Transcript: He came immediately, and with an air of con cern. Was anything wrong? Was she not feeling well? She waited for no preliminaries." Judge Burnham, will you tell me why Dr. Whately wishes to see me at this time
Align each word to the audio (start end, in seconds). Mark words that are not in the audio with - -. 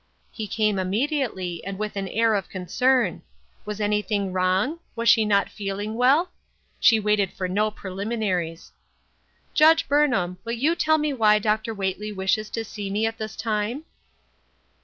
He 0.31 0.47
came 0.47 0.79
immediately, 0.79 1.63
and 1.63 1.77
with 1.77 1.95
an 1.95 2.07
air 2.07 2.33
of 2.33 2.49
con 2.49 2.65
cern. 2.65 3.21
Was 3.65 3.79
anything 3.79 4.33
wrong? 4.33 4.79
Was 4.95 5.07
she 5.09 5.25
not 5.25 5.47
feeling 5.47 5.93
well? 5.93 6.31
She 6.79 6.99
waited 6.99 7.31
for 7.31 7.47
no 7.47 7.69
preliminaries." 7.69 8.71
Judge 9.53 9.87
Burnham, 9.87 10.39
will 10.43 10.53
you 10.53 10.73
tell 10.73 10.97
me 10.97 11.13
why 11.13 11.37
Dr. 11.37 11.71
Whately 11.71 12.11
wishes 12.11 12.49
to 12.49 12.65
see 12.65 12.89
me 12.89 13.05
at 13.05 13.19
this 13.19 13.35
time 13.35 13.83